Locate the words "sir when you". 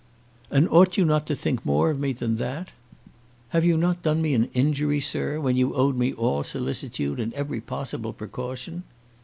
4.99-5.75